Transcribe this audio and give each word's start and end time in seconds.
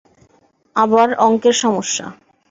আবার 0.75 1.07
অংকের 1.19 1.55
সমস্যা? 1.63 2.05